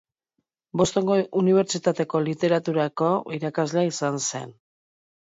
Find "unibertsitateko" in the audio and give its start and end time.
1.41-2.21